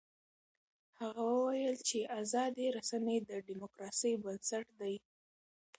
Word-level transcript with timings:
هغه 0.99 1.23
وویل 1.33 1.77
چې 1.89 1.99
ازادې 2.21 2.65
رسنۍ 2.77 3.17
د 3.29 3.31
ډیموکراسۍ 3.47 4.13
بنسټ 4.23 4.65
دی. 4.79 4.95